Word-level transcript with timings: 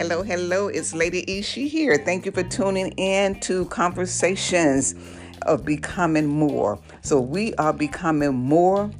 Hello, 0.00 0.22
hello, 0.22 0.68
it's 0.68 0.94
Lady 0.94 1.24
Ishi 1.26 1.66
here. 1.66 1.96
Thank 1.96 2.24
you 2.24 2.30
for 2.30 2.44
tuning 2.44 2.92
in 2.92 3.40
to 3.40 3.64
Conversations 3.64 4.94
of 5.42 5.64
Becoming 5.64 6.28
More. 6.28 6.78
So, 7.02 7.20
we 7.20 7.52
are 7.54 7.72
becoming 7.72 8.32
more 8.32 8.92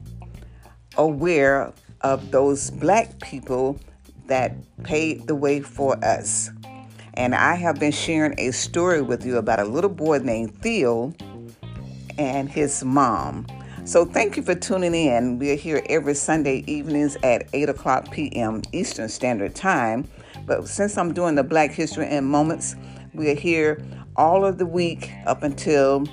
aware 0.96 1.72
of 2.00 2.32
those 2.32 2.70
black 2.72 3.20
people 3.20 3.78
that 4.26 4.56
paved 4.82 5.28
the 5.28 5.36
way 5.36 5.60
for 5.60 6.04
us. 6.04 6.50
And 7.14 7.32
I 7.32 7.54
have 7.54 7.78
been 7.78 7.92
sharing 7.92 8.34
a 8.40 8.50
story 8.50 9.02
with 9.02 9.24
you 9.24 9.36
about 9.36 9.60
a 9.60 9.64
little 9.64 9.88
boy 9.88 10.18
named 10.18 10.60
Theo 10.60 11.14
and 12.18 12.50
his 12.50 12.82
mom. 12.82 13.46
So, 13.84 14.04
thank 14.04 14.36
you 14.36 14.42
for 14.42 14.54
tuning 14.54 14.94
in. 14.94 15.38
We 15.38 15.52
are 15.52 15.56
here 15.56 15.82
every 15.88 16.14
Sunday 16.14 16.64
evenings 16.66 17.16
at 17.22 17.48
8 17.52 17.70
o'clock 17.70 18.10
p.m. 18.10 18.62
Eastern 18.72 19.08
Standard 19.08 19.54
Time 19.54 20.08
but 20.50 20.66
since 20.66 20.98
I'm 20.98 21.12
doing 21.12 21.36
the 21.36 21.44
Black 21.44 21.70
History 21.70 22.10
in 22.10 22.24
Moments, 22.24 22.74
we 23.14 23.30
are 23.30 23.36
here 23.36 23.80
all 24.16 24.44
of 24.44 24.58
the 24.58 24.66
week 24.66 25.12
up 25.26 25.44
until 25.44 26.04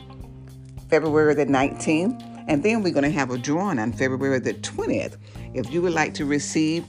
February 0.90 1.34
the 1.34 1.48
19th. 1.48 2.46
And 2.48 2.62
then 2.62 2.84
we're 2.84 2.94
going 2.94 3.04
to 3.04 3.10
have 3.10 3.32
a 3.32 3.38
drawing 3.40 3.80
on 3.80 3.92
February 3.92 4.38
the 4.38 4.54
20th. 4.54 5.18
If 5.56 5.72
you 5.72 5.82
would 5.82 5.94
like 5.94 6.14
to 6.14 6.26
receive, 6.26 6.86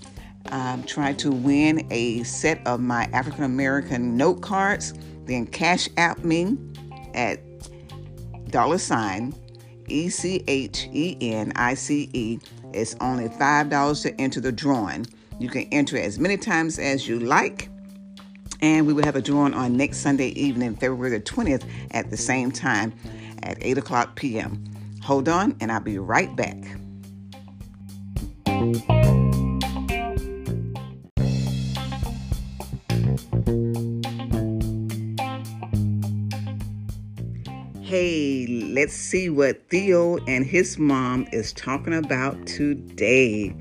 um, 0.50 0.82
try 0.84 1.14
to 1.14 1.30
win 1.30 1.86
a 1.90 2.22
set 2.24 2.64
of 2.66 2.80
my 2.80 3.04
African 3.14 3.44
American 3.44 4.16
note 4.16 4.42
cards, 4.42 4.92
then 5.24 5.46
Cash 5.46 5.88
App 5.96 6.18
me 6.18 6.58
at 7.14 7.40
dollar 8.50 8.76
sign 8.76 9.34
E 9.88 10.08
C 10.08 10.44
H 10.46 10.88
E 10.92 11.16
N 11.20 11.52
I 11.56 11.74
C 11.74 12.08
E. 12.12 12.38
It's 12.72 12.96
only 13.00 13.28
$5 13.28 14.02
to 14.02 14.20
enter 14.20 14.40
the 14.40 14.52
drawing. 14.52 15.06
You 15.38 15.48
can 15.48 15.62
enter 15.72 15.96
as 15.96 16.18
many 16.18 16.36
times 16.36 16.78
as 16.78 17.08
you 17.08 17.18
like. 17.20 17.68
And 18.60 18.86
we 18.86 18.92
will 18.92 19.04
have 19.04 19.16
a 19.16 19.22
drawing 19.22 19.54
on 19.54 19.76
next 19.76 19.98
Sunday 19.98 20.28
evening, 20.30 20.74
February 20.74 21.10
the 21.10 21.20
20th, 21.20 21.64
at 21.92 22.10
the 22.10 22.16
same 22.16 22.50
time 22.50 22.92
at 23.42 23.56
8 23.60 23.78
o'clock 23.78 24.16
p.m. 24.16 24.64
Hold 25.02 25.28
on, 25.28 25.56
and 25.60 25.70
I'll 25.70 25.80
be 25.80 25.98
right 25.98 26.34
back. 26.34 26.56
Hey, 37.88 38.46
let's 38.46 38.92
see 38.92 39.30
what 39.30 39.70
Theo 39.70 40.18
and 40.26 40.44
his 40.44 40.76
mom 40.78 41.26
is 41.32 41.54
talking 41.54 41.94
about 41.94 42.46
today. 42.46 43.56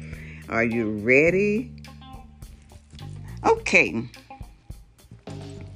Are 0.50 0.66
you 0.66 0.98
ready? 0.98 1.72
Okay. 3.46 4.04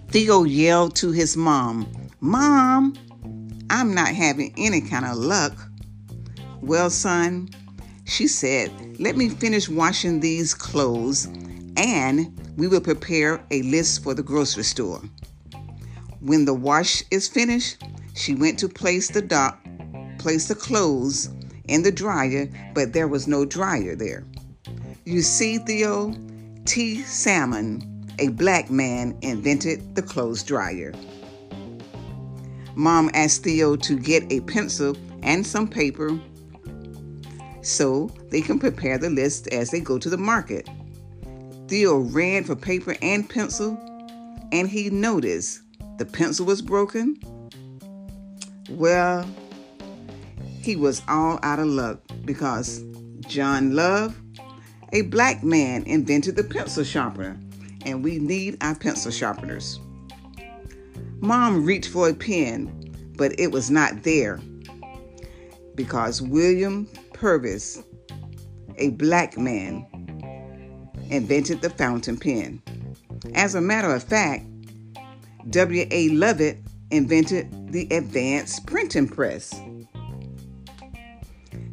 Theo 0.10 0.44
yelled 0.44 0.98
to 0.98 1.14
his 1.14 1.38
mom, 1.38 1.90
Mom, 2.20 2.94
I'm 3.70 3.94
not 3.94 4.10
having 4.10 4.54
any 4.58 4.82
kind 4.82 5.06
of 5.06 5.16
luck. 5.16 5.58
Well, 6.60 6.90
son, 6.90 7.52
she 8.04 8.28
said, 8.28 9.00
let 9.00 9.16
me 9.16 9.30
finish 9.30 9.70
washing 9.70 10.20
these 10.20 10.54
clothes 10.54 11.28
and 11.78 12.38
we 12.58 12.68
will 12.68 12.82
prepare 12.82 13.42
a 13.50 13.62
list 13.62 14.04
for 14.04 14.14
the 14.14 14.24
grocery 14.24 14.66
store. 14.66 15.02
When 16.20 16.44
the 16.44 16.54
wash 16.54 17.02
is 17.12 17.30
finished, 17.30 17.82
she 18.16 18.36
went 18.36 18.60
to 18.60 18.68
place 18.68 19.10
the 19.10 19.22
dock, 19.22 19.60
place 20.18 20.48
the 20.48 20.56
clothes 20.56 21.30
in 21.68 21.84
the 21.84 21.92
dryer, 21.92 22.50
but 22.74 22.94
there 22.94 23.08
was 23.08 23.28
no 23.28 23.46
dryer 23.46 23.96
there. 23.96 24.24
You 25.06 25.22
see, 25.22 25.58
Theo, 25.58 26.14
T. 26.66 27.02
Samon, 27.04 28.06
a 28.20 28.30
black 28.30 28.70
man, 28.70 29.18
invented 29.22 29.96
the 29.96 30.02
clothes 30.02 30.44
dryer. 30.44 30.94
Mom 32.76 33.10
asked 33.14 33.44
Theo 33.44 33.76
to 33.78 33.98
get 33.98 34.32
a 34.32 34.42
pencil 34.42 34.96
and 35.24 35.46
some 35.46 35.68
paper 35.68 36.20
so 37.62 38.12
they 38.30 38.42
can 38.42 38.60
prepare 38.60 38.98
the 38.98 39.10
list 39.10 39.48
as 39.48 39.70
they 39.70 39.80
go 39.80 39.98
to 39.98 40.10
the 40.10 40.18
market. 40.18 40.68
Theo 41.68 42.00
ran 42.00 42.44
for 42.44 42.56
paper 42.56 42.96
and 43.02 43.30
pencil, 43.30 43.78
and 44.52 44.68
he 44.68 44.90
noticed 44.90 45.62
the 45.98 46.06
pencil 46.06 46.46
was 46.46 46.62
broken. 46.62 47.18
Well, 48.72 49.30
he 50.62 50.76
was 50.76 51.02
all 51.08 51.40
out 51.44 51.60
of 51.60 51.68
luck 51.68 52.02
because 52.26 52.84
John 53.28 53.76
Love 53.76 54.16
a 54.94 55.04
black 55.04 55.42
man 55.42 55.84
invented 55.84 56.36
the 56.36 56.44
pencil 56.44 56.84
sharpener, 56.84 57.40
and 57.86 58.04
we 58.04 58.20
need 58.20 58.58
our 58.62 58.76
pencil 58.76 59.10
sharpeners. 59.10 59.80
Mom 61.22 61.66
reached 61.66 61.90
for 61.90 62.10
a 62.10 62.14
pen, 62.14 63.14
but 63.16 63.40
it 63.40 63.52
was 63.52 63.72
not 63.72 64.04
there 64.04 64.40
because 65.76 66.22
William 66.22 66.88
Purvis, 67.14 67.82
a 68.78 68.90
black 68.90 69.38
man, 69.38 69.86
invented 71.10 71.62
the 71.62 71.70
fountain 71.70 72.18
pen. 72.18 72.62
As 73.34 73.56
a 73.56 73.62
matter 73.62 73.94
of 73.94 74.04
fact, 74.04 74.46
W.A. 75.50 76.10
Lovette 76.10 76.60
invented 76.92 77.72
the 77.72 77.88
advanced 77.92 78.66
printing 78.66 79.08
press. 79.08 79.54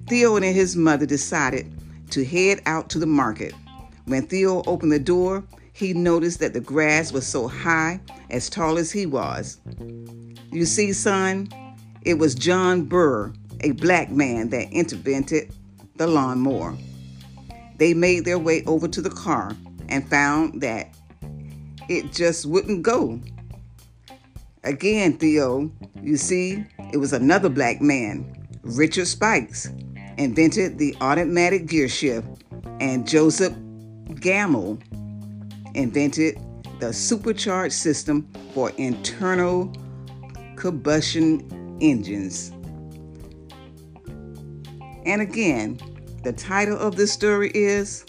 Theo 0.09 0.37
and 0.37 0.45
his 0.45 0.77
mother 0.77 1.05
decided 1.05 1.73
to 2.11 2.25
head 2.25 2.63
out 2.67 2.89
to 2.91 2.99
the 2.99 3.07
market. 3.07 3.53
When 4.07 4.27
Theo 4.27 4.63
opened 4.67 4.93
the 4.93 4.99
door, 4.99 5.45
he 5.75 5.93
noticed 5.93 6.41
that 6.41 6.55
the 6.55 6.61
grass 6.61 7.13
was 7.13 7.27
so 7.27 7.47
high, 7.47 8.01
as 8.31 8.49
tall 8.49 8.79
as 8.79 8.91
he 8.91 9.07
was. 9.07 9.61
You 10.51 10.65
see, 10.65 10.93
son, 10.93 11.49
it 12.03 12.15
was 12.15 12.35
John 12.35 12.85
Burr, 12.85 13.33
a 13.61 13.73
black 13.73 14.11
man, 14.11 14.49
that 14.49 14.73
invented 14.73 15.53
the 15.97 16.07
lawnmower. 16.07 16.77
They 17.77 17.93
made 17.93 18.25
their 18.25 18.39
way 18.39 18.65
over 18.65 18.89
to 18.89 19.01
the 19.01 19.11
car 19.11 19.55
and 19.89 20.09
found 20.09 20.63
that 20.63 20.95
it 21.89 22.13
just 22.13 22.47
wouldn't 22.47 22.83
go. 22.83 23.21
Again, 24.65 25.19
Theo, 25.19 25.71
you 26.03 26.17
see, 26.17 26.65
it 26.93 26.97
was 26.97 27.13
another 27.13 27.49
black 27.49 27.81
man, 27.81 28.35
Richard 28.63 29.07
Spikes, 29.07 29.71
invented 30.17 30.79
the 30.79 30.97
automatic 31.01 31.67
gear 31.67 31.89
shift, 31.89 32.27
and 32.81 33.07
Joseph 33.07 33.55
Gammel 34.15 34.81
invented 35.75 36.41
the 36.81 36.93
supercharged 36.93 37.75
system 37.75 38.29
for 38.53 38.71
internal 38.79 39.73
combustion 40.57 41.79
engines. 41.81 42.51
And 45.07 45.23
again, 45.23 45.79
the 46.25 46.33
title 46.33 46.77
of 46.77 46.97
this 46.97 47.13
story 47.13 47.53
is 47.55 48.05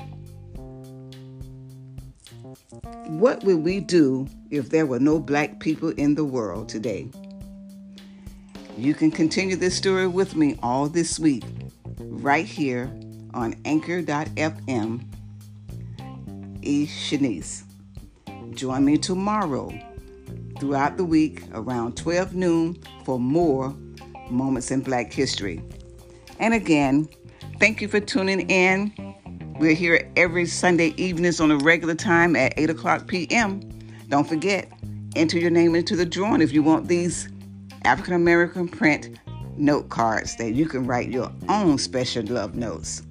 What 3.07 3.43
would 3.43 3.63
we 3.63 3.79
do 3.79 4.27
if 4.49 4.69
there 4.69 4.85
were 4.85 4.99
no 4.99 5.19
black 5.19 5.59
people 5.59 5.89
in 5.89 6.15
the 6.15 6.25
world 6.25 6.69
today? 6.69 7.09
You 8.77 8.93
can 8.93 9.11
continue 9.11 9.55
this 9.55 9.75
story 9.75 10.07
with 10.07 10.35
me 10.35 10.57
all 10.63 10.87
this 10.87 11.19
week 11.19 11.43
right 11.99 12.45
here 12.45 12.91
on 13.33 13.55
anchor.fm. 13.65 15.03
E. 16.61 16.85
Shanice. 16.87 17.63
Join 18.51 18.85
me 18.85 18.97
tomorrow 18.97 19.71
throughout 20.59 20.97
the 20.97 21.05
week 21.05 21.43
around 21.53 21.95
12 21.95 22.35
noon 22.35 22.77
for 23.05 23.19
more 23.19 23.75
Moments 24.29 24.71
in 24.71 24.81
Black 24.81 25.11
History. 25.11 25.61
And 26.39 26.53
again, 26.53 27.09
thank 27.59 27.81
you 27.81 27.87
for 27.87 27.99
tuning 27.99 28.49
in. 28.49 29.08
We're 29.59 29.75
here 29.75 30.09
every 30.15 30.45
Sunday 30.45 30.93
evenings 30.95 31.41
on 31.41 31.51
a 31.51 31.57
regular 31.57 31.93
time 31.93 32.37
at 32.37 32.53
8 32.55 32.69
o'clock 32.69 33.07
p.m. 33.07 33.59
Don't 34.07 34.25
forget, 34.25 34.71
enter 35.17 35.37
your 35.37 35.49
name 35.51 35.75
into 35.75 35.97
the 35.97 36.05
drawing 36.05 36.41
if 36.41 36.53
you 36.53 36.63
want 36.63 36.87
these 36.87 37.27
African 37.83 38.13
American 38.13 38.69
print 38.69 39.19
note 39.57 39.89
cards 39.89 40.37
that 40.37 40.53
you 40.53 40.65
can 40.65 40.87
write 40.87 41.09
your 41.09 41.29
own 41.49 41.77
special 41.77 42.25
love 42.27 42.55
notes. 42.55 43.01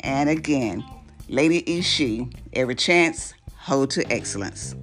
And 0.00 0.30
again, 0.30 0.84
Lady 1.28 1.64
Ishi, 1.66 2.30
every 2.52 2.76
chance, 2.76 3.34
hold 3.56 3.90
to 3.90 4.06
excellence. 4.12 4.76